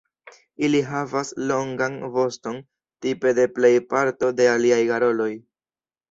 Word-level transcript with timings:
Ili 0.67 0.79
havas 0.91 1.31
longan 1.49 1.97
voston 2.15 2.57
tipe 3.07 3.33
de 3.39 3.45
plej 3.59 3.71
parto 3.91 4.31
de 4.39 4.47
aliaj 4.55 4.81
garoloj. 4.93 5.29